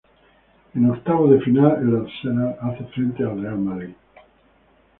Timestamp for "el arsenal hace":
1.79-2.85